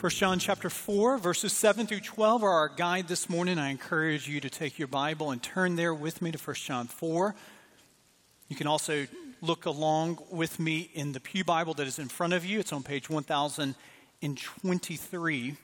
[0.00, 3.58] 1 John chapter 4, verses 7 through 12 are our guide this morning.
[3.58, 6.86] I encourage you to take your Bible and turn there with me to 1 John
[6.86, 7.34] 4.
[8.48, 9.06] You can also
[9.42, 12.60] look along with me in the Pew Bible that is in front of you.
[12.60, 15.56] It's on page 1023,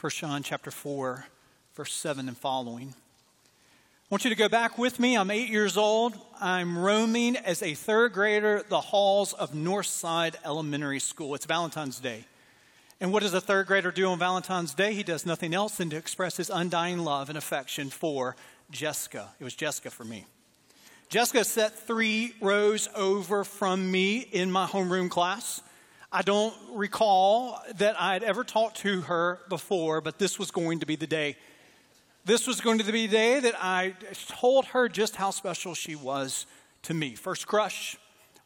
[0.00, 1.26] 1 John chapter 4,
[1.74, 2.94] verse 7 and following.
[2.94, 5.18] I want you to go back with me.
[5.18, 6.16] I'm eight years old.
[6.40, 11.34] I'm roaming as a third grader the halls of Northside Elementary School.
[11.34, 12.24] It's Valentine's Day.
[13.02, 14.94] And what does a third grader do on Valentine's Day?
[14.94, 18.36] He does nothing else than to express his undying love and affection for
[18.70, 19.30] Jessica.
[19.40, 20.24] It was Jessica for me.
[21.08, 25.62] Jessica sat three rows over from me in my homeroom class.
[26.12, 30.86] I don't recall that I'd ever talked to her before, but this was going to
[30.86, 31.36] be the day.
[32.24, 33.94] This was going to be the day that I
[34.28, 36.46] told her just how special she was
[36.82, 37.16] to me.
[37.16, 37.96] First crush.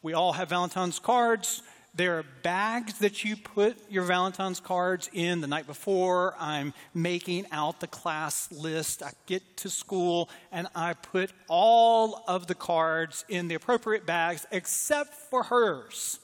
[0.00, 1.62] We all have Valentine's cards.
[1.96, 6.34] There are bags that you put your Valentine's cards in the night before.
[6.38, 9.02] I'm making out the class list.
[9.02, 14.47] I get to school and I put all of the cards in the appropriate bags
[14.50, 16.20] except for hers.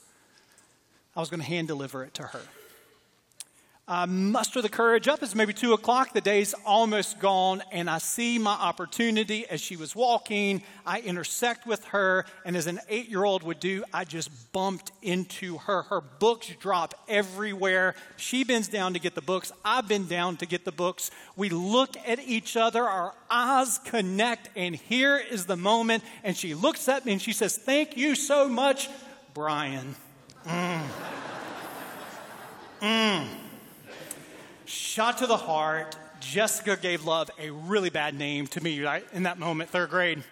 [1.15, 2.41] I was going to hand deliver it to her.
[3.85, 5.21] I muster the courage up.
[5.21, 6.13] It's maybe two o'clock.
[6.13, 10.61] The day's almost gone, and I see my opportunity as she was walking.
[10.85, 14.93] I intersect with her, and as an eight year old would do, I just bumped
[15.01, 15.81] into her.
[15.81, 17.95] Her books drop everywhere.
[18.15, 19.51] She bends down to get the books.
[19.65, 21.11] I bend down to get the books.
[21.35, 26.05] We look at each other, our eyes connect, and here is the moment.
[26.23, 28.87] And she looks at me and she says, Thank you so much,
[29.33, 29.95] Brian.
[30.47, 30.87] Mm.
[32.79, 33.42] Mm
[34.65, 35.95] shot to the heart.
[36.19, 40.23] Jessica gave love a really bad name to me right in that moment, third grade.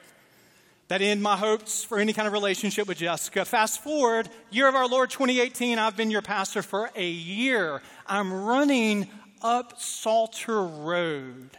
[0.88, 3.46] That ended my hopes for any kind of relationship with Jessica.
[3.46, 7.82] Fast forward, year of our Lord 2018, I've been your pastor for a year.
[8.06, 9.08] I'm running
[9.42, 11.52] up Saulter Road.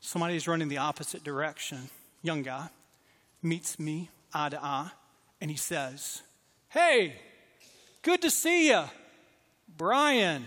[0.00, 1.90] Somebody's running the opposite direction.
[2.22, 2.68] Young guy
[3.42, 4.90] meets me eye to eye,
[5.40, 6.22] and he says,
[6.68, 7.16] Hey,
[8.02, 8.84] good to see you,
[9.76, 10.44] Brian.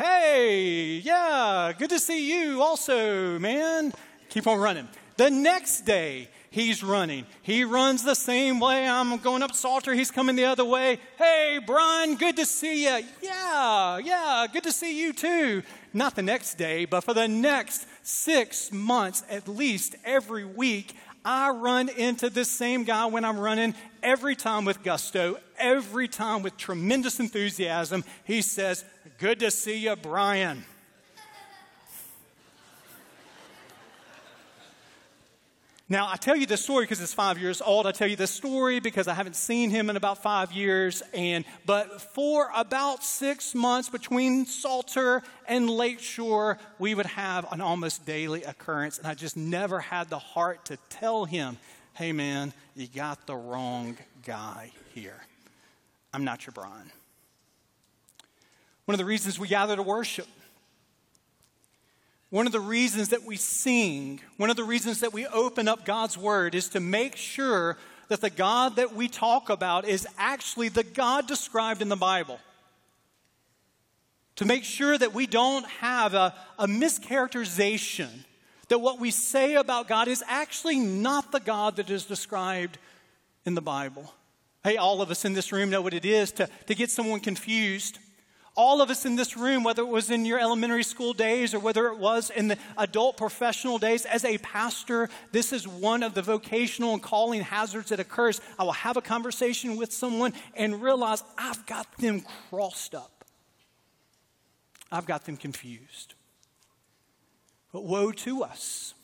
[0.00, 3.92] Hey, yeah, good to see you also, man.
[4.30, 4.88] Keep on running.
[5.18, 7.26] The next day, he's running.
[7.42, 8.88] He runs the same way.
[8.88, 9.94] I'm going up Saulter.
[9.94, 10.98] He's coming the other way.
[11.18, 13.04] Hey, Brian, good to see you.
[13.20, 15.62] Yeah, yeah, good to see you too.
[15.92, 20.94] Not the next day, but for the next six months, at least every week,
[21.26, 26.42] I run into this same guy when I'm running every time with gusto, every time
[26.42, 28.02] with tremendous enthusiasm.
[28.24, 28.86] He says,
[29.20, 30.64] Good to see you, Brian.
[35.90, 37.86] Now, I tell you this story because it's five years old.
[37.86, 41.02] I tell you this story because I haven't seen him in about five years.
[41.12, 48.06] And but for about six months between Saulter and Lakeshore, we would have an almost
[48.06, 48.96] daily occurrence.
[48.96, 51.58] And I just never had the heart to tell him,
[51.92, 55.20] hey man, you got the wrong guy here.
[56.14, 56.90] I'm not your Brian.
[58.84, 60.26] One of the reasons we gather to worship,
[62.30, 65.84] one of the reasons that we sing, one of the reasons that we open up
[65.84, 67.76] God's Word is to make sure
[68.08, 72.38] that the God that we talk about is actually the God described in the Bible.
[74.36, 78.08] To make sure that we don't have a, a mischaracterization,
[78.68, 82.78] that what we say about God is actually not the God that is described
[83.44, 84.12] in the Bible.
[84.62, 87.18] Hey, all of us in this room know what it is to, to get someone
[87.18, 87.98] confused
[88.56, 91.60] all of us in this room, whether it was in your elementary school days or
[91.60, 96.14] whether it was in the adult professional days, as a pastor, this is one of
[96.14, 98.40] the vocational and calling hazards that occurs.
[98.58, 103.24] I will have a conversation with someone and realize I've got them crossed up,
[104.90, 106.14] I've got them confused.
[107.72, 108.94] But woe to us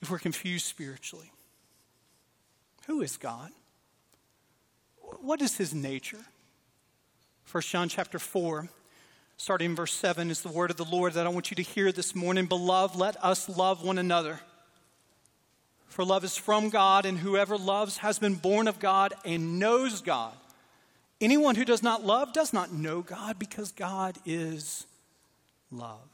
[0.00, 1.30] if we're confused spiritually.
[2.86, 3.50] Who is God?
[5.20, 6.24] What is his nature?
[7.52, 8.66] 1 John chapter 4,
[9.36, 11.62] starting in verse 7, is the word of the Lord that I want you to
[11.62, 12.46] hear this morning.
[12.46, 14.40] Beloved, let us love one another.
[15.88, 20.00] For love is from God, and whoever loves has been born of God and knows
[20.00, 20.32] God.
[21.20, 24.86] Anyone who does not love does not know God because God is
[25.70, 26.08] love.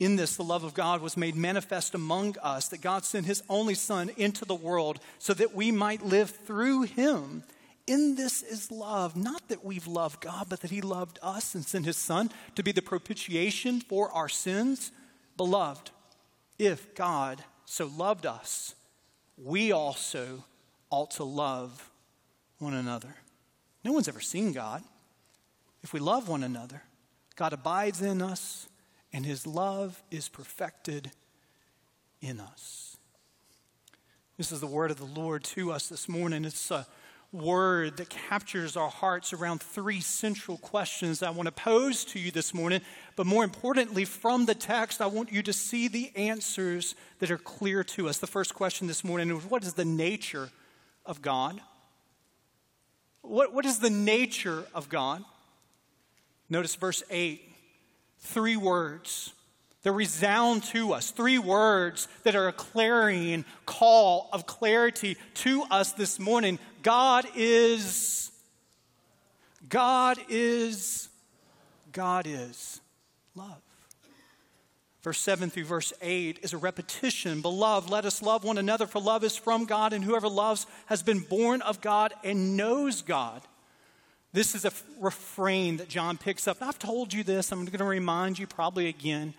[0.00, 3.44] In this, the love of God was made manifest among us, that God sent his
[3.48, 7.44] only Son into the world so that we might live through him.
[7.86, 11.64] In this is love, not that we've loved God, but that He loved us and
[11.64, 14.92] sent His Son to be the propitiation for our sins.
[15.36, 15.90] Beloved,
[16.58, 18.74] if God so loved us,
[19.36, 20.44] we also
[20.90, 21.90] ought to love
[22.58, 23.16] one another.
[23.84, 24.84] No one's ever seen God.
[25.82, 26.82] If we love one another,
[27.34, 28.68] God abides in us,
[29.12, 31.10] and his love is perfected
[32.20, 32.96] in us.
[34.36, 36.44] This is the word of the Lord to us this morning.
[36.44, 36.86] It's a
[37.32, 42.30] word that captures our hearts around three central questions I want to pose to you
[42.30, 42.82] this morning.
[43.16, 47.38] But more importantly, from the text, I want you to see the answers that are
[47.38, 48.18] clear to us.
[48.18, 50.50] The first question this morning is what is the nature
[51.06, 51.60] of God?
[53.22, 55.24] What, what is the nature of God?
[56.50, 57.48] Notice verse 8
[58.24, 59.32] three words
[59.82, 65.92] that resound to us, three words that are a clarion call of clarity to us
[65.92, 66.58] this morning.
[66.82, 68.30] God is,
[69.68, 71.08] God is,
[71.92, 72.80] God is
[73.34, 73.60] love.
[75.02, 77.40] Verse 7 through verse 8 is a repetition.
[77.40, 81.02] Beloved, let us love one another, for love is from God, and whoever loves has
[81.02, 83.42] been born of God and knows God.
[84.32, 86.58] This is a refrain that John picks up.
[86.60, 89.34] I've told you this, I'm going to remind you probably again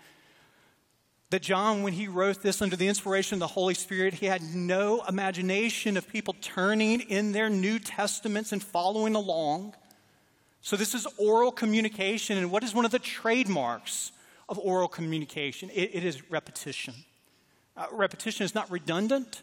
[1.34, 4.40] that John, when he wrote this under the inspiration of the Holy Spirit, he had
[4.54, 9.74] no imagination of people turning in their New Testaments and following along.
[10.60, 12.38] So, this is oral communication.
[12.38, 14.12] And what is one of the trademarks
[14.48, 15.70] of oral communication?
[15.70, 16.94] it, it is repetition.
[17.76, 19.42] Uh, repetition is not redundant,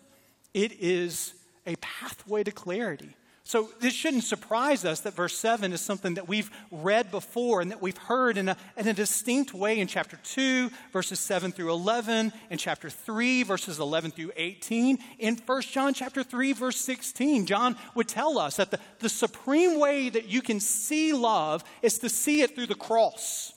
[0.54, 1.34] it is
[1.68, 3.18] a pathway to clarity.
[3.52, 7.70] So, this shouldn't surprise us that verse 7 is something that we've read before and
[7.70, 11.70] that we've heard in a, in a distinct way in chapter 2, verses 7 through
[11.70, 17.46] 11, in chapter 3, verses 11 through 18, in 1 John chapter 3, verse 16.
[17.46, 22.00] John would tell us that the, the supreme way that you can see love is
[22.00, 23.52] to see it through the cross.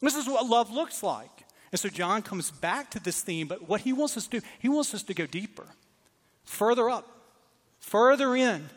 [0.00, 1.46] This is what love looks like.
[1.72, 4.46] And so, John comes back to this theme, but what he wants us to do,
[4.60, 5.66] he wants us to go deeper,
[6.44, 7.08] further up,
[7.80, 8.70] further in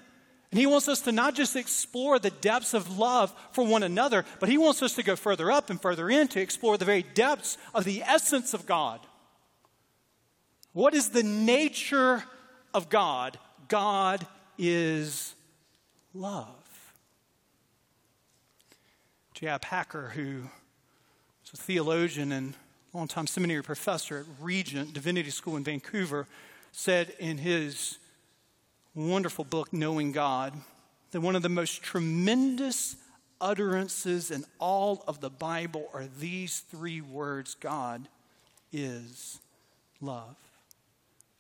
[0.53, 4.23] and he wants us to not just explore the depths of love for one another,
[4.39, 7.01] but he wants us to go further up and further in to explore the very
[7.01, 9.00] depths of the essence of God.
[10.71, 12.23] What is the nature
[12.71, 13.39] of God?
[13.67, 14.27] God
[14.59, 15.33] is
[16.13, 16.94] love.
[19.33, 19.57] J.I.
[19.57, 20.41] Packer, who
[21.41, 22.53] was a theologian and
[22.94, 26.27] longtime seminary professor at Regent Divinity School in Vancouver,
[26.71, 27.97] said in his
[28.95, 30.54] wonderful book, Knowing God,
[31.12, 32.95] that one of the most tremendous
[33.42, 38.07] utterances in all of the Bible are these three words God
[38.72, 39.40] is
[40.01, 40.36] love.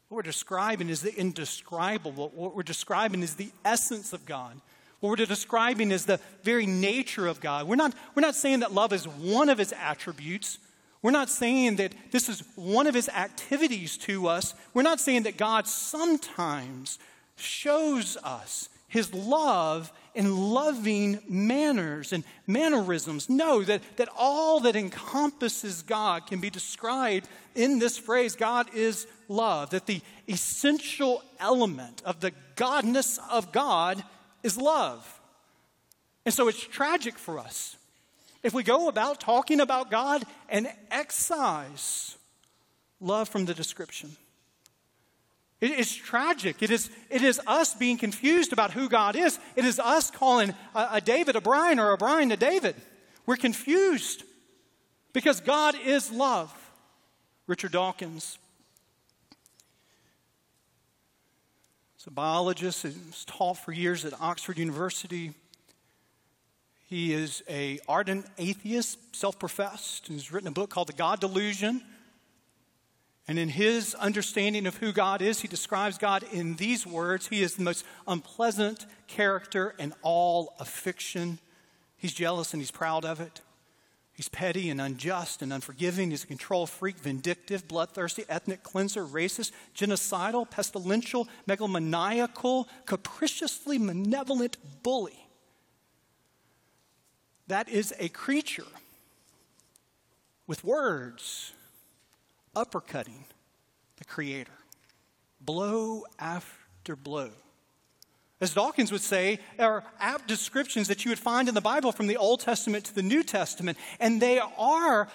[0.09, 2.31] What we're describing is the indescribable.
[2.35, 4.59] What we're describing is the essence of God.
[4.99, 7.67] What we're describing is the very nature of God.
[7.67, 10.59] We're not, we're not saying that love is one of his attributes.
[11.01, 14.53] We're not saying that this is one of his activities to us.
[14.73, 16.99] We're not saying that God sometimes
[17.35, 23.29] shows us his love in loving manners and mannerisms.
[23.29, 29.07] Know that, that all that encompasses God can be described in this phrase God is
[29.27, 34.03] love, that the essential element of the godness of God
[34.43, 35.21] is love.
[36.25, 37.75] And so it's tragic for us
[38.43, 42.17] if we go about talking about God and excise
[42.99, 44.15] love from the description.
[45.63, 46.61] It is tragic.
[46.61, 49.39] It is, it is us being confused about who God is.
[49.55, 52.75] It is us calling a, a David a Brian or a Brian a David.
[53.25, 54.25] We're confused
[55.13, 56.53] because God is love.
[57.47, 58.37] Richard Dawkins
[61.97, 65.31] is a biologist who's taught for years at Oxford University.
[66.89, 71.81] He is a ardent atheist, self-professed, and has written a book called The God Delusion
[73.27, 77.41] and in his understanding of who God is, he describes God in these words He
[77.41, 81.39] is the most unpleasant character in all of fiction.
[81.95, 83.39] He's jealous and he's proud of it.
[84.13, 86.11] He's petty and unjust and unforgiving.
[86.11, 95.27] He's a control freak, vindictive, bloodthirsty, ethnic cleanser, racist, genocidal, pestilential, megalomaniacal, capriciously malevolent bully.
[97.47, 98.67] That is a creature
[100.45, 101.53] with words
[102.55, 103.25] uppercutting
[103.97, 104.51] the Creator,
[105.41, 107.29] blow after blow.
[108.41, 112.07] As Dawkins would say, are apt descriptions that you would find in the Bible from
[112.07, 115.07] the Old Testament to the New Testament, and they are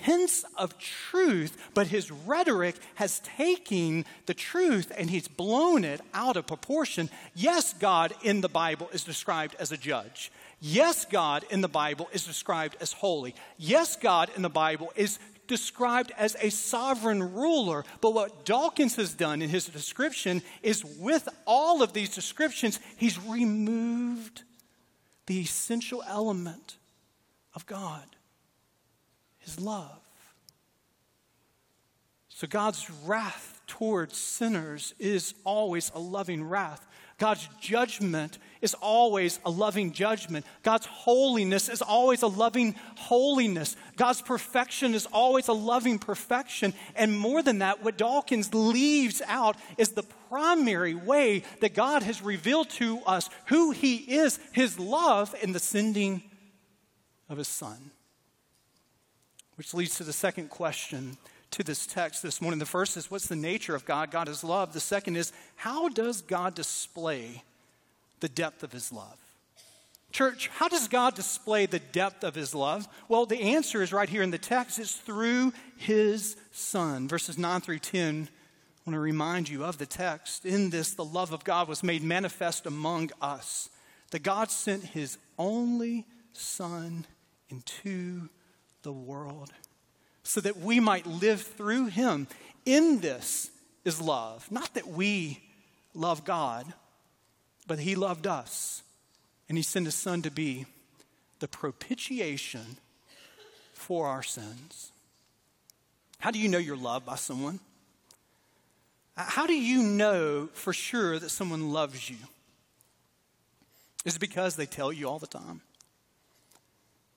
[0.00, 6.36] hints of truth, but his rhetoric has taken the truth and he's blown it out
[6.36, 7.10] of proportion.
[7.34, 10.30] Yes, God in the Bible is described as a judge.
[10.60, 13.34] Yes, God in the Bible is described as holy.
[13.56, 15.18] Yes, God in the Bible is
[15.48, 17.84] described as a sovereign ruler.
[18.00, 23.18] But what Dawkins has done in his description is with all of these descriptions, he's
[23.24, 24.42] removed
[25.26, 26.76] the essential element
[27.54, 28.04] of God
[29.38, 29.98] his love.
[32.28, 36.86] So God's wrath towards sinners is always a loving wrath.
[37.18, 40.44] God's judgment is always a loving judgment.
[40.62, 43.76] God's holiness is always a loving holiness.
[43.96, 46.74] God's perfection is always a loving perfection.
[46.96, 52.22] And more than that, what Dawkins leaves out is the primary way that God has
[52.22, 56.22] revealed to us who He is, His love, in the sending
[57.28, 57.90] of His Son.
[59.56, 61.16] Which leads to the second question
[61.52, 62.58] to this text this morning.
[62.58, 64.10] The first is what's the nature of God?
[64.10, 64.72] God is love.
[64.72, 67.42] The second is how does God display
[68.20, 69.18] the depth of his love?
[70.10, 72.88] Church, how does God display the depth of his love?
[73.08, 74.78] Well, the answer is right here in the text.
[74.78, 77.08] It's through his son.
[77.08, 80.46] Verses 9 through 10 I want to remind you of the text.
[80.46, 83.68] In this, the love of God was made manifest among us.
[84.12, 87.04] That God sent his only son
[87.50, 88.30] into
[88.82, 89.52] the world
[90.22, 92.28] so that we might live through him.
[92.64, 93.50] In this
[93.84, 94.50] is love.
[94.50, 95.42] Not that we
[95.92, 96.72] love God,
[97.68, 98.82] but he loved us.
[99.48, 100.66] And he sent his son to be
[101.38, 102.78] the propitiation
[103.72, 104.90] for our sins.
[106.18, 107.60] How do you know you're loved by someone?
[109.16, 112.16] How do you know for sure that someone loves you?
[114.04, 115.60] Is it because they tell you all the time?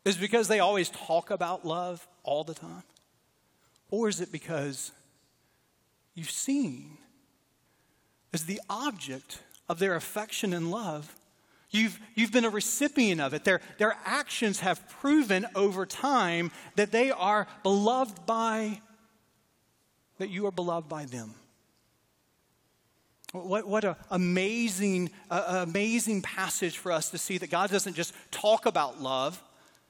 [0.04, 2.84] Is it because they always talk about love all the time?
[3.90, 4.92] Or is it because
[6.16, 6.98] you've seen
[8.34, 9.40] as the object
[9.72, 11.16] of their affection and love?
[11.70, 13.46] You've, you've been a recipient of it.
[13.46, 18.82] Their, their actions have proven over time that they are beloved by,
[20.18, 21.34] that you are beloved by them.
[23.32, 28.14] What, what an amazing, uh, amazing passage for us to see that God doesn't just
[28.30, 29.42] talk about love,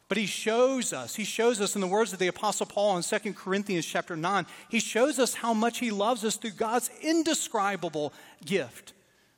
[0.07, 3.01] but he shows us, he shows us in the words of the Apostle Paul in
[3.01, 8.13] 2 Corinthians chapter 9, he shows us how much he loves us through God's indescribable
[8.45, 8.93] gift.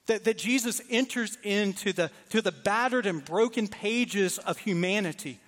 [0.07, 5.39] That, that Jesus enters into the, to the battered and broken pages of humanity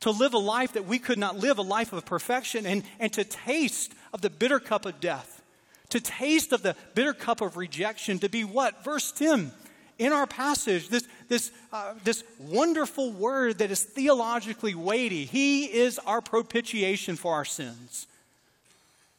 [0.00, 3.12] to live a life that we could not live, a life of perfection, and, and
[3.12, 5.42] to taste of the bitter cup of death,
[5.90, 8.82] to taste of the bitter cup of rejection, to be what?
[8.82, 9.52] Verse 10
[9.98, 15.24] in our passage, this, this, uh, this wonderful word that is theologically weighty.
[15.24, 18.08] He is our propitiation for our sins.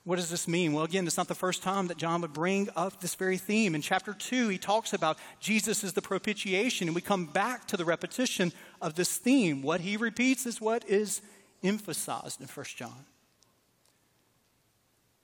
[0.05, 0.73] What does this mean?
[0.73, 3.73] Well, again, it's not the first time that John would bring up this very theme.
[3.73, 7.77] In chapter 2, he talks about Jesus is the propitiation, and we come back to
[7.77, 9.61] the repetition of this theme.
[9.61, 11.21] What he repeats is what is
[11.63, 13.05] emphasized in 1 John.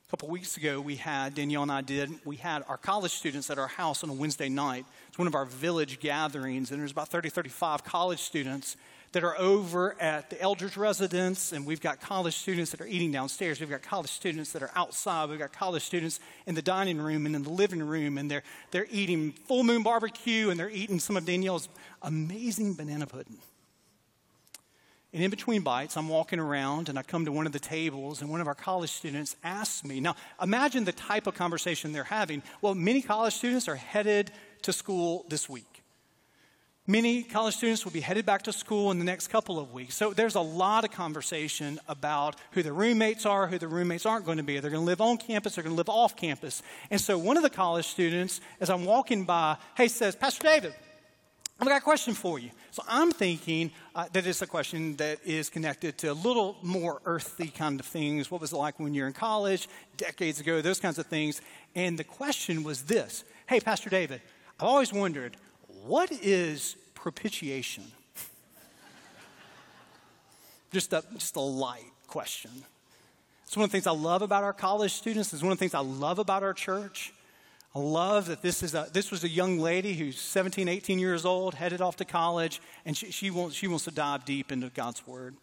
[0.08, 3.50] A couple weeks ago, we had, Danielle and I did, we had our college students
[3.52, 4.86] at our house on a Wednesday night.
[5.10, 8.78] It's one of our village gatherings, and there's about 30, 35 college students
[9.12, 13.12] that are over at the Eldridge residence, and we've got college students that are eating
[13.12, 13.60] downstairs.
[13.60, 15.30] We've got college students that are outside.
[15.30, 18.44] We've got college students in the dining room and in the living room, and they're,
[18.72, 21.70] they're eating full moon barbecue, and they're eating some of Danielle's
[22.02, 23.38] amazing banana pudding.
[25.12, 28.22] And in between bites, I'm walking around and I come to one of the tables,
[28.22, 30.00] and one of our college students asks me.
[30.00, 32.44] Now, imagine the type of conversation they're having.
[32.62, 34.32] Well, many college students are headed
[34.64, 35.79] to school this week.
[36.90, 39.94] Many college students will be headed back to school in the next couple of weeks.
[39.94, 44.26] So there's a lot of conversation about who the roommates are, who the roommates aren't
[44.26, 44.60] going to be.
[44.60, 46.64] They're going to live on campus, they're going to live off campus.
[46.90, 50.74] And so one of the college students, as I'm walking by, hey, says, Pastor David,
[51.60, 52.50] I've got a question for you.
[52.72, 57.04] So I'm thinking uh, that it's a question that is connected to a little more
[57.06, 58.32] earthly kind of things.
[58.32, 61.40] What was it like when you're in college, decades ago, those kinds of things.
[61.76, 64.22] And the question was this Hey, Pastor David,
[64.60, 65.38] I've always wondered,
[65.86, 67.84] what is propitiation?
[70.72, 72.52] just, a, just a light question.
[73.46, 75.34] It's one of the things I love about our college students.
[75.34, 77.14] It's one of the things I love about our church.
[77.76, 81.26] I love that this, is a, this was a young lady who's 17, 18 years
[81.26, 84.70] old, headed off to college, and she, she, wants, she wants to dive deep into
[84.70, 85.36] God's Word.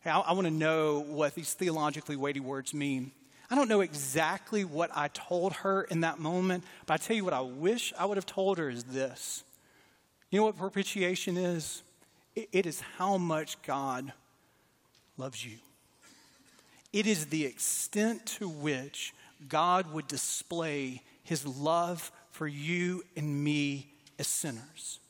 [0.00, 3.12] Hey, I, I want to know what these theologically weighty words mean.
[3.50, 7.24] I don't know exactly what I told her in that moment, but I tell you
[7.24, 9.44] what I wish I would have told her is this.
[10.30, 11.82] You know what propitiation is?
[12.52, 14.12] it, is how much God
[15.16, 15.58] loves you.
[16.92, 19.12] It is the extent to which
[19.48, 25.00] God would display his love for you and me as sinners.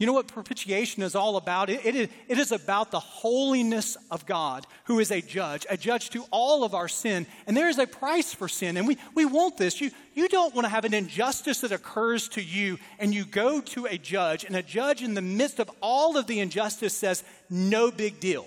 [0.00, 1.68] You know what propitiation is all about?
[1.68, 5.76] It, it, is, it is about the holiness of God, who is a judge, a
[5.76, 7.26] judge to all of our sin.
[7.46, 8.78] And there is a price for sin.
[8.78, 9.78] And we, we want this.
[9.78, 13.60] You, you don't want to have an injustice that occurs to you, and you go
[13.60, 17.22] to a judge, and a judge, in the midst of all of the injustice, says,
[17.50, 18.46] No big deal.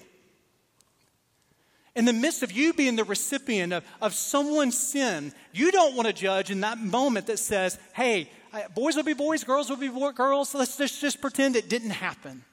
[1.95, 6.07] In the midst of you being the recipient of, of someone's sin, you don't want
[6.07, 8.31] a judge in that moment that says, Hey,
[8.74, 10.53] boys will be boys, girls will be girls.
[10.53, 12.43] Let's just, just pretend it didn't happen.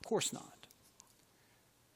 [0.00, 0.59] Of course not.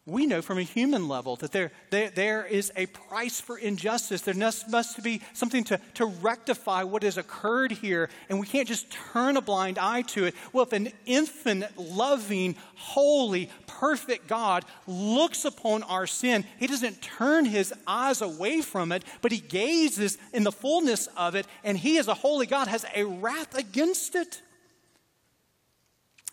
[0.06, 4.20] We know from a human level that there, there, there is a price for injustice.
[4.20, 8.68] There must, must be something to, to rectify what has occurred here, and we can't
[8.68, 10.34] just turn a blind eye to it.
[10.52, 17.46] Well, if an infinite, loving, holy, perfect God looks upon our sin, He doesn't turn
[17.46, 21.96] His eyes away from it, but He gazes in the fullness of it, and He,
[21.96, 24.42] as a holy God, has a wrath against it.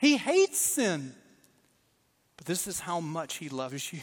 [0.01, 1.16] He hates sin.
[2.41, 4.00] But this is how much he loves you.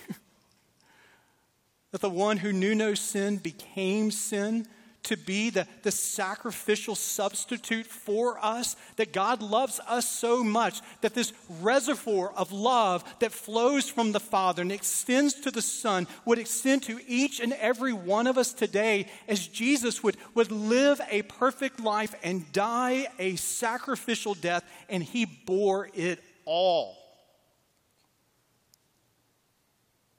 [1.91, 4.69] that the one who knew no sin became sin
[5.03, 11.15] to be the, the sacrificial substitute for us, that God loves us so much that
[11.15, 16.39] this reservoir of love that flows from the Father and extends to the Son would
[16.39, 21.23] extend to each and every one of us today as Jesus would, would live a
[21.23, 26.98] perfect life and die a sacrificial death, and he bore it all.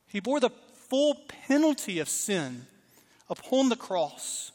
[0.09, 0.49] He bore the
[0.89, 1.15] full
[1.47, 2.65] penalty of sin
[3.29, 4.51] upon the cross.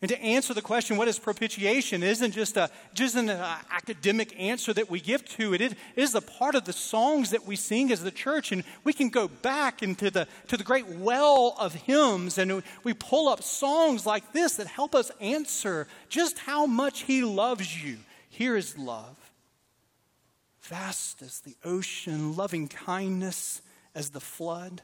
[0.00, 4.32] And to answer the question, what is propitiation, isn't just, a, just an uh, academic
[4.38, 5.60] answer that we give to it.
[5.60, 8.52] It is a part of the songs that we sing as the church.
[8.52, 12.94] And we can go back into the, to the great well of hymns and we
[12.94, 17.98] pull up songs like this that help us answer just how much He loves you.
[18.30, 19.16] Here is love.
[20.60, 23.62] Vast as the ocean, loving kindness
[23.98, 24.80] as the flood.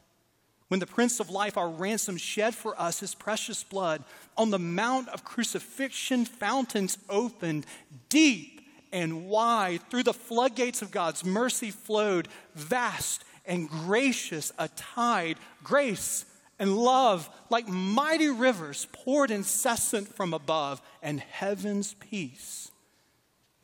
[0.68, 4.02] When the Prince of Life, our ransom, shed for us his precious blood,
[4.36, 7.64] on the Mount of Crucifixion, fountains opened
[8.08, 8.60] deep
[8.92, 9.82] and wide.
[9.88, 16.24] Through the floodgates of God's mercy flowed, vast and gracious, a tide, grace
[16.58, 22.70] and love like mighty rivers poured incessant from above, and heaven's peace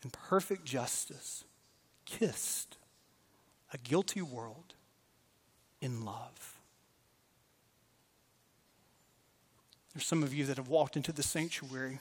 [0.03, 1.45] and perfect justice
[2.05, 2.77] kissed
[3.73, 4.70] a guilty world
[5.81, 6.57] in love.
[9.95, 11.99] There's some of you that have walked into the sanctuary,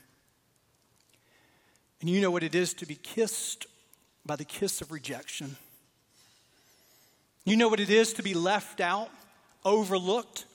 [2.02, 3.66] and you know what it is to be kissed
[4.26, 5.56] by the kiss of rejection.
[7.46, 9.10] You know what it is to be left out,
[9.66, 10.46] overlooked.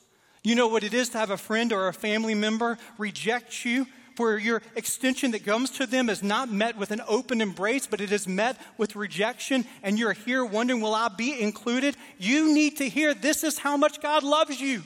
[0.42, 3.86] You know what it is to have a friend or a family member reject you,
[4.16, 8.00] where your extension that comes to them is not met with an open embrace, but
[8.00, 11.96] it is met with rejection, and you're here wondering, will I be included?
[12.18, 14.82] You need to hear this is how much God loves you.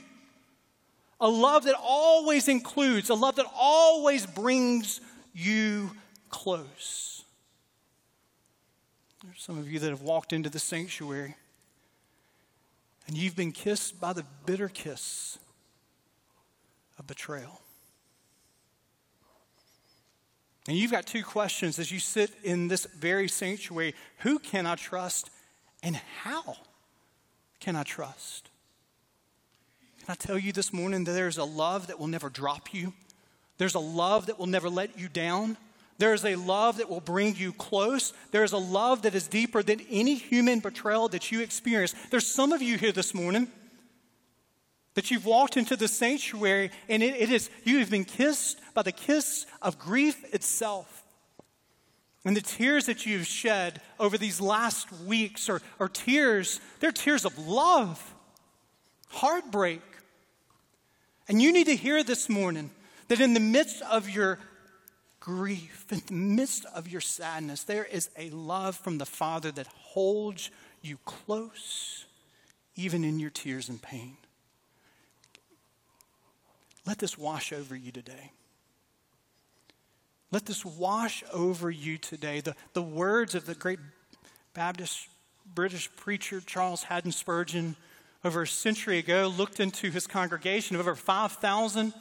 [1.21, 5.01] A love that always includes, a love that always brings
[5.35, 5.91] you
[6.31, 7.25] close.
[9.25, 11.35] There's some of you that have walked into the sanctuary
[13.09, 15.39] and you've been kissed by the bitter kiss
[16.99, 17.61] of betrayal.
[20.69, 24.75] And you've got two questions as you sit in this very sanctuary who can I
[24.75, 25.31] trust
[25.83, 26.59] and how
[27.59, 28.51] can I trust?
[30.01, 32.93] Can I tell you this morning that there's a love that will never drop you?
[33.57, 35.57] There's a love that will never let you down.
[35.97, 38.13] There is a love that will bring you close.
[38.31, 41.95] There is a love that is deeper than any human betrayal that you experience.
[42.11, 43.51] There's some of you here this morning
[44.99, 48.83] that you've walked into the sanctuary and it, it is, you have been kissed by
[48.83, 51.05] the kiss of grief itself.
[52.25, 57.25] And the tears that you've shed over these last weeks are, are tears, they're tears
[57.25, 58.13] of love,
[59.07, 59.83] heartbreak.
[61.29, 62.73] And you need to hear this morning
[63.07, 64.41] that in the midst of your
[65.21, 69.69] grief, in the midst of your sadness, there is a love from the Father that
[69.69, 70.51] holds
[70.83, 72.05] you close,
[72.75, 74.17] even in your tears and pain.
[76.89, 78.33] Let this wash over you today.
[80.31, 82.41] Let this wash over you today.
[82.41, 83.79] The, the words of the great
[84.55, 85.07] Baptist
[85.55, 87.77] British preacher Charles Haddon Spurgeon
[88.25, 91.93] over a century ago looked into his congregation of over 5,000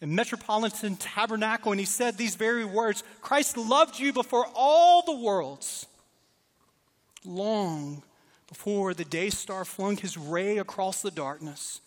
[0.00, 5.14] in Metropolitan Tabernacle, and he said these very words Christ loved you before all the
[5.14, 5.86] worlds,
[7.24, 8.02] long
[8.48, 11.80] before the day star flung his ray across the darkness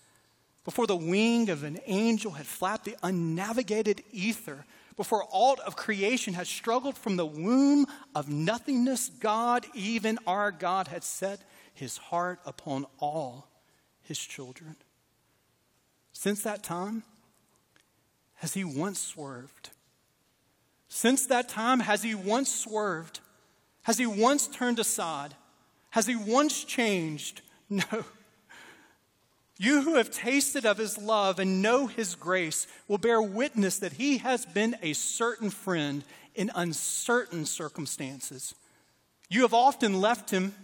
[0.63, 6.34] before the wing of an angel had flapped the unnavigated ether, before all of creation
[6.34, 11.39] had struggled from the womb of nothingness, God, even our God, had set
[11.74, 13.48] his heart upon all
[14.02, 14.76] his children.
[16.12, 17.04] Since that time,
[18.36, 19.69] has he once swerved?
[20.89, 23.22] Since that time, has he once swerved?
[23.84, 25.34] Has he once turned aside?
[25.91, 27.41] Has he once changed?
[27.72, 28.04] No.
[29.62, 33.91] You who have tasted of his love and know his grace will bear witness that
[33.91, 38.56] he has been a certain friend in uncertain circumstances.
[39.30, 40.56] You have often left him.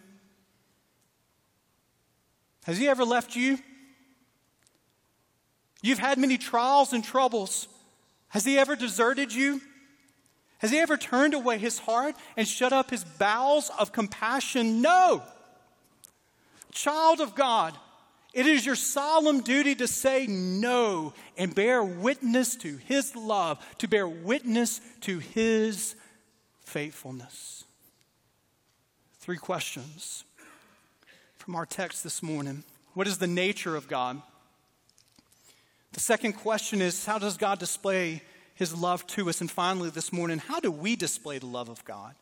[2.63, 3.59] Has he ever left you?
[5.81, 7.67] You've had many trials and troubles.
[8.29, 9.59] Has he ever deserted you?
[10.59, 14.81] Has he ever turned away his heart and shut up his bowels of compassion?
[14.81, 15.21] No.
[16.71, 17.77] Child of God,
[18.35, 23.87] it is your solemn duty to say no and bear witness to his love, to
[23.87, 25.95] bear witness to his
[26.65, 27.63] faithfulness.
[29.19, 30.25] Three questions
[31.37, 32.65] from our text this morning.
[32.93, 34.21] What is the nature of God?
[35.93, 38.21] The second question is how does God display
[38.53, 39.39] his love to us?
[39.39, 42.13] And finally, this morning, how do we display the love of God?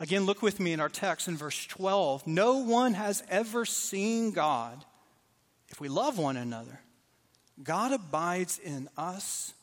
[0.00, 2.26] Again, look with me in our text in verse 12.
[2.26, 4.82] No one has ever seen God
[5.70, 6.80] if we love one another,
[7.62, 9.54] God abides in us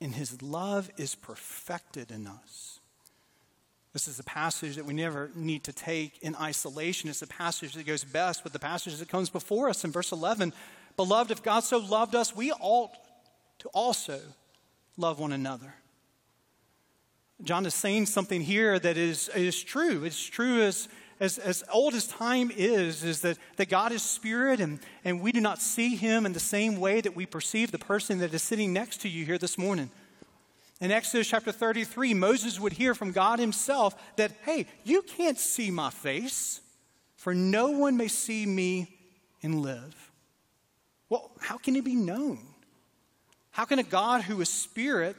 [0.00, 2.80] and his love is perfected in us.
[3.92, 7.10] This is a passage that we never need to take in isolation.
[7.10, 10.12] It's a passage that goes best with the passage that comes before us in verse
[10.12, 10.52] 11.
[10.96, 12.92] Beloved, if God so loved us, we ought
[13.58, 14.18] to also
[14.96, 15.74] love one another.
[17.42, 20.04] John is saying something here that is, is true.
[20.04, 20.88] It's true as,
[21.22, 25.30] as, as old as time is, is that, that God is spirit and, and we
[25.30, 28.42] do not see him in the same way that we perceive the person that is
[28.42, 29.88] sitting next to you here this morning.
[30.80, 35.70] In Exodus chapter 33, Moses would hear from God himself that, hey, you can't see
[35.70, 36.60] my face,
[37.14, 38.92] for no one may see me
[39.44, 40.10] and live.
[41.08, 42.40] Well, how can it be known?
[43.52, 45.14] How can a God who is spirit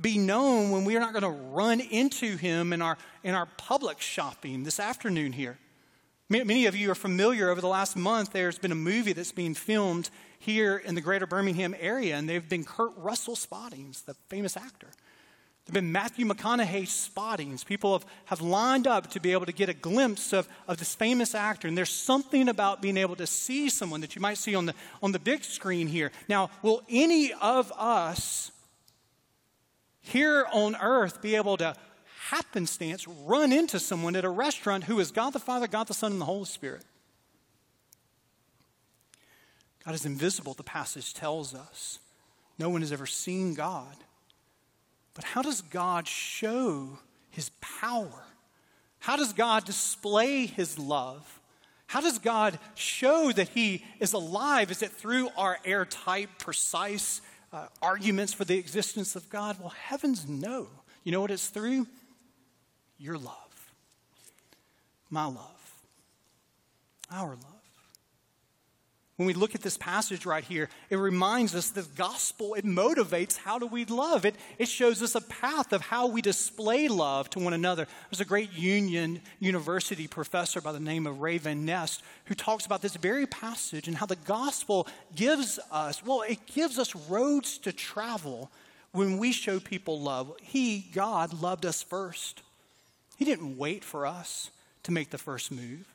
[0.00, 3.46] be known when we are not going to run into him in our, in our
[3.56, 5.58] public shopping this afternoon here.
[6.28, 9.54] Many of you are familiar over the last month, there's been a movie that's being
[9.54, 14.56] filmed here in the greater Birmingham area, and they've been Kurt Russell spottings, the famous
[14.56, 14.88] actor.
[15.66, 17.64] There have been Matthew McConaughey spottings.
[17.64, 20.94] People have, have lined up to be able to get a glimpse of, of this
[20.94, 21.68] famous actor.
[21.68, 24.74] And there's something about being able to see someone that you might see on the,
[25.02, 26.12] on the big screen here.
[26.28, 28.50] Now, will any of us
[30.04, 31.74] here on earth be able to
[32.28, 36.12] happenstance run into someone at a restaurant who is God the Father, God the Son,
[36.12, 36.84] and the Holy Spirit.
[39.84, 41.98] God is invisible, the passage tells us.
[42.58, 43.96] No one has ever seen God.
[45.14, 46.98] But how does God show
[47.30, 48.24] his power?
[49.00, 51.40] How does God display his love?
[51.86, 54.70] How does God show that he is alive?
[54.70, 57.20] Is it through our airtight, precise
[57.54, 59.58] uh, arguments for the existence of God?
[59.60, 60.66] Well, heavens no.
[61.04, 61.86] You know what it's through?
[62.98, 63.72] Your love,
[65.10, 65.72] my love,
[67.10, 67.53] our love.
[69.16, 73.36] When we look at this passage right here, it reminds us the gospel, it motivates
[73.36, 74.24] how do we love.
[74.24, 77.86] It, it shows us a path of how we display love to one another.
[78.10, 82.66] There's a great Union University professor by the name of Ray Van Nest who talks
[82.66, 87.58] about this very passage and how the gospel gives us, well, it gives us roads
[87.58, 88.50] to travel
[88.90, 90.32] when we show people love.
[90.42, 92.42] He, God, loved us first.
[93.16, 94.50] He didn't wait for us
[94.82, 95.93] to make the first move.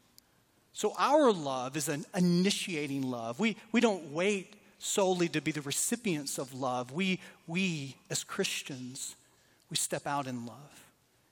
[0.74, 3.40] So our love is an initiating love.
[3.40, 6.92] We, we don't wait solely to be the recipients of love.
[6.92, 9.16] We, we, as Christians,
[9.70, 10.86] we step out in love.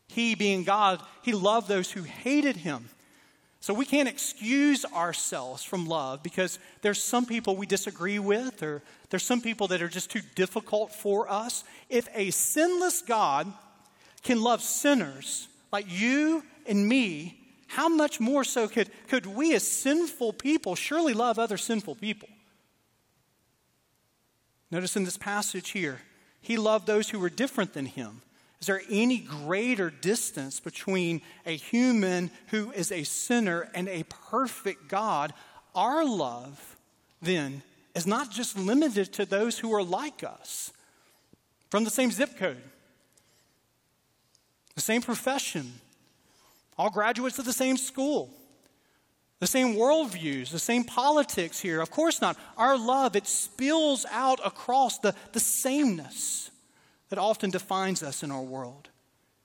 [0.09, 2.89] He, being God, He loved those who hated Him.
[3.59, 8.81] So we can't excuse ourselves from love because there's some people we disagree with, or
[9.09, 11.63] there's some people that are just too difficult for us.
[11.89, 13.51] If a sinless God
[14.23, 17.36] can love sinners like you and me,
[17.67, 22.29] how much more so could, could we as sinful people surely love other sinful people?
[24.71, 26.01] Notice in this passage here,
[26.41, 28.21] he loved those who were different than him.
[28.59, 34.87] Is there any greater distance between a human who is a sinner and a perfect
[34.87, 35.33] God?
[35.75, 36.77] Our love,
[37.21, 37.61] then,
[37.93, 40.71] is not just limited to those who are like us
[41.69, 42.61] from the same zip code,
[44.75, 45.73] the same profession,
[46.77, 48.29] all graduates of the same school,
[49.39, 51.81] the same worldviews, the same politics here.
[51.81, 52.37] Of course not.
[52.57, 56.49] Our love, it spills out across the, the sameness
[57.09, 58.89] that often defines us in our world.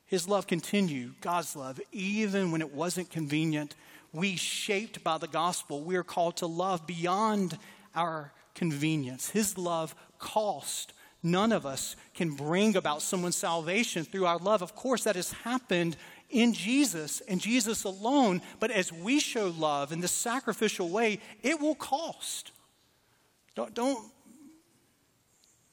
[0.07, 3.75] His love continued, God's love, even when it wasn't convenient.
[4.13, 7.57] We, shaped by the gospel, we are called to love beyond
[7.95, 9.31] our convenience.
[9.31, 10.93] His love cost.
[11.23, 14.61] None of us can bring about someone's salvation through our love.
[14.61, 15.97] Of course, that has happened
[16.33, 18.43] in Jesus and Jesus alone.
[18.59, 22.51] But as we show love in this sacrificial way, it will cost.
[23.55, 24.11] Don't, don't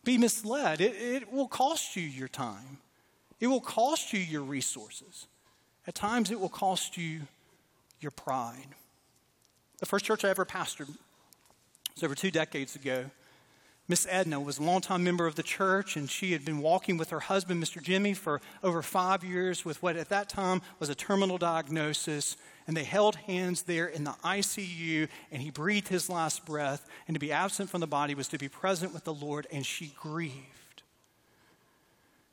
[0.03, 0.81] be misled.
[0.81, 2.77] It, it will cost you your time,
[3.39, 5.27] it will cost you your resources.
[5.87, 7.21] At times, it will cost you
[7.99, 8.75] your pride.
[9.79, 10.89] The first church I ever pastored
[11.95, 13.05] was over two decades ago.
[13.89, 17.09] Miss Edna was a longtime member of the church, and she had been walking with
[17.09, 17.81] her husband, Mr.
[17.81, 22.37] Jimmy, for over five years with what at that time was a terminal diagnosis.
[22.67, 26.87] And they held hands there in the ICU, and he breathed his last breath.
[27.07, 29.65] And to be absent from the body was to be present with the Lord, and
[29.65, 30.83] she grieved.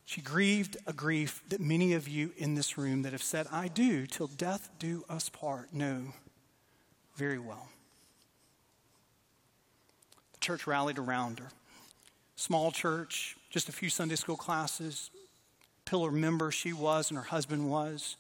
[0.05, 3.69] She grieved a grief that many of you in this room that have said, I
[3.69, 6.13] do, till death do us part, know
[7.17, 7.71] very well
[10.47, 11.49] church rallied around her.
[12.37, 15.11] Small church, just a few Sunday school classes,
[15.85, 18.17] pillar member she was and her husband was.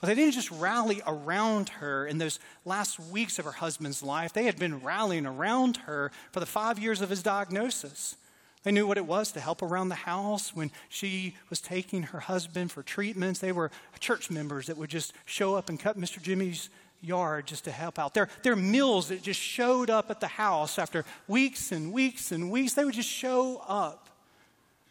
[0.00, 4.32] But they didn't just rally around her in those last weeks of her husband's life.
[4.32, 8.16] They had been rallying around her for the five years of his diagnosis.
[8.62, 12.20] They knew what it was to help around the house when she was taking her
[12.20, 13.40] husband for treatments.
[13.40, 16.22] They were church members that would just show up and cut Mr.
[16.22, 16.70] Jimmy's
[17.00, 18.14] yard just to help out.
[18.14, 22.32] There, there are meals that just showed up at the house after weeks and weeks
[22.32, 22.74] and weeks.
[22.74, 24.08] They would just show up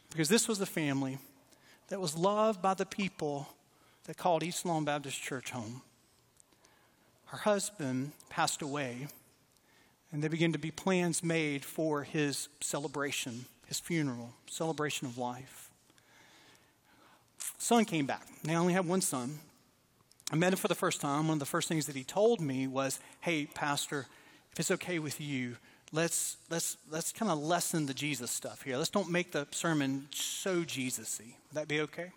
[0.10, 1.17] because this was the family
[1.89, 3.48] that was loved by the people
[4.06, 5.82] that called East Lawn Baptist Church home.
[7.26, 9.08] Her husband passed away,
[10.12, 15.69] and there began to be plans made for his celebration, his funeral, celebration of life.
[17.60, 18.26] Son came back.
[18.43, 19.39] They only had one son.
[20.31, 21.27] I met him for the first time.
[21.27, 24.05] One of the first things that he told me was, Hey, Pastor,
[24.51, 25.57] if it's okay with you,
[25.91, 28.77] let's, let's, let's kind of lessen the Jesus stuff here.
[28.77, 31.33] Let's don't make the sermon so Jesus y.
[31.49, 32.11] Would that be okay?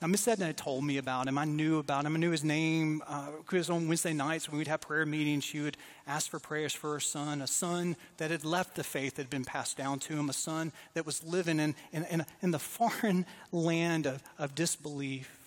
[0.00, 1.38] Now, Miss Edna had told me about him.
[1.38, 2.16] I knew about him.
[2.16, 3.02] I knew his name.
[3.06, 5.76] Uh, because on Wednesday nights when we'd have prayer meetings, she would
[6.08, 9.30] ask for prayers for her son, a son that had left the faith that had
[9.30, 12.58] been passed down to him, a son that was living in, in, in, in the
[12.58, 15.38] foreign land of, of disbelief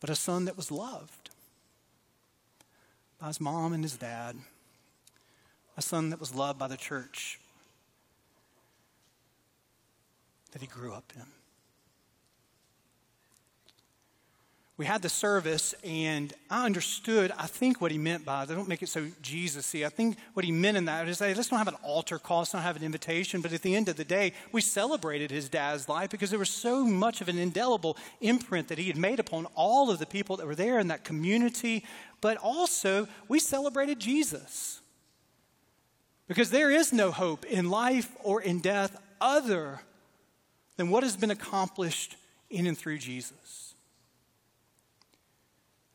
[0.00, 1.30] but a son that was loved
[3.18, 4.36] by his mom and his dad,
[5.76, 7.40] a son that was loved by the church
[10.52, 11.35] that he grew up in.
[14.78, 18.44] We had the service, and I understood, I think, what he meant by.
[18.44, 19.86] They don't make it so Jesus y.
[19.86, 22.40] I think what he meant in that is, hey, let's not have an altar call,
[22.40, 23.40] let's not have an invitation.
[23.40, 26.50] But at the end of the day, we celebrated his dad's life because there was
[26.50, 30.36] so much of an indelible imprint that he had made upon all of the people
[30.36, 31.82] that were there in that community.
[32.20, 34.82] But also, we celebrated Jesus.
[36.28, 39.80] Because there is no hope in life or in death other
[40.76, 42.16] than what has been accomplished
[42.50, 43.65] in and through Jesus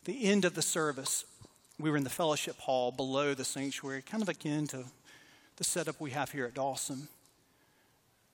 [0.05, 1.25] the end of the service,
[1.79, 4.85] we were in the fellowship hall below the sanctuary, kind of akin to
[5.57, 7.07] the setup we have here at Dawson.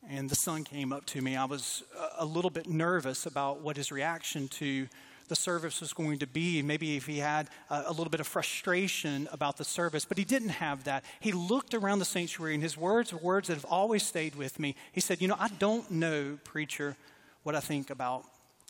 [0.10, 1.36] And the son came up to me.
[1.36, 4.88] I was uh, a little bit nervous about what his reaction to
[5.28, 6.62] the service was going to be.
[6.62, 10.50] Maybe if he had a, little bit of frustration about the service, but he didn't
[10.50, 11.04] have that.
[11.20, 14.58] He looked around the sanctuary, and his words are words that have always stayed with
[14.58, 14.76] me.
[14.94, 16.96] He said, You know, I don't know, preacher,
[17.44, 18.24] what I think about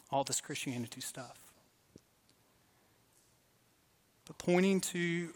[0.10, 1.47] all this Christianity stuff
[4.28, 5.34] but pointing to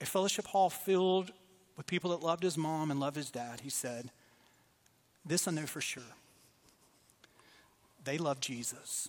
[0.00, 1.32] a fellowship hall filled
[1.76, 4.10] with people that loved his mom and loved his dad, he said,
[5.24, 6.02] This I know for sure.
[8.04, 9.08] They love Jesus.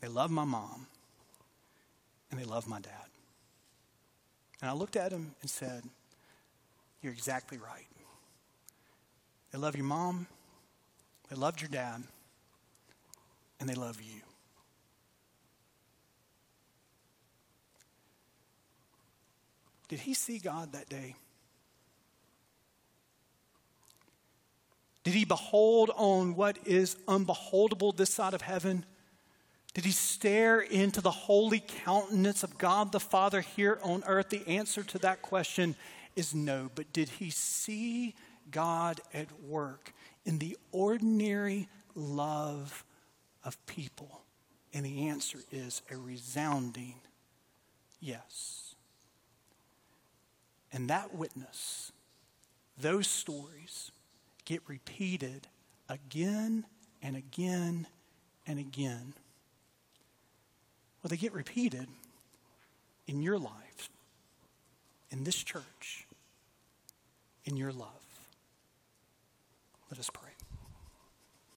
[0.00, 0.86] They love my mom.
[2.30, 2.92] And they love my dad.
[4.60, 5.82] And I looked at him and said,
[7.02, 7.86] You're exactly right.
[9.52, 10.26] They love your mom,
[11.28, 12.02] they loved your dad,
[13.60, 14.20] and they love you.
[19.94, 21.14] Did he see God that day?
[25.04, 28.84] Did he behold on what is unbeholdable this side of heaven?
[29.72, 34.30] Did he stare into the holy countenance of God the Father here on earth?
[34.30, 35.76] The answer to that question
[36.16, 36.72] is no.
[36.74, 38.16] But did he see
[38.50, 39.92] God at work
[40.24, 42.82] in the ordinary love
[43.44, 44.22] of people?
[44.72, 46.96] And the answer is a resounding
[48.00, 48.73] yes.
[50.74, 51.92] And that witness,
[52.76, 53.92] those stories,
[54.44, 55.46] get repeated
[55.88, 56.66] again
[57.00, 57.86] and again
[58.44, 59.14] and again.
[61.00, 61.86] Well, they get repeated
[63.06, 63.88] in your life,
[65.10, 66.08] in this church,
[67.44, 67.88] in your love.
[69.90, 70.33] Let us pray.